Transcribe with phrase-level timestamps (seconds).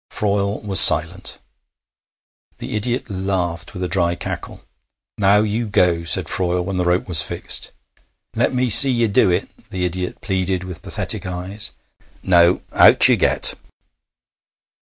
[0.09, 1.37] Froyle was silent.
[2.57, 4.63] The idiot laughed with a dry cackle.
[5.19, 7.71] 'Now you go,' said Froyle, when the rope was fixed.
[8.35, 11.71] 'Let me see ye do it,' the idiot pleaded with pathetic eyes.
[12.23, 13.53] 'No; out you get!'